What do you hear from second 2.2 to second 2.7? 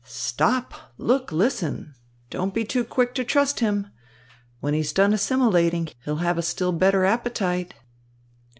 Don't be